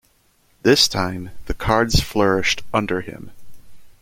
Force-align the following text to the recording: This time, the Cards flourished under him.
This 0.63 0.87
time, 0.87 1.29
the 1.45 1.53
Cards 1.53 1.99
flourished 2.01 2.63
under 2.73 3.01
him. 3.01 3.29